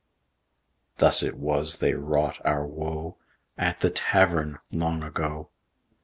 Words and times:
Thus 0.97 1.21
it 1.21 1.35
was 1.37 1.77
they 1.77 1.93
wrought 1.93 2.43
our 2.43 2.65
woe 2.65 3.19
At 3.55 3.81
the 3.81 3.91
Tavern 3.91 4.57
long 4.71 5.03
ago. 5.03 5.51